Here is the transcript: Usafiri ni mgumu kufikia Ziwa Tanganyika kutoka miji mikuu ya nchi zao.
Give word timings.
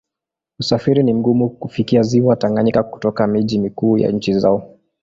Usafiri 0.59 1.03
ni 1.03 1.13
mgumu 1.13 1.49
kufikia 1.49 2.01
Ziwa 2.01 2.35
Tanganyika 2.35 2.83
kutoka 2.83 3.27
miji 3.27 3.59
mikuu 3.59 3.97
ya 3.97 4.11
nchi 4.11 4.33
zao. 4.33 4.77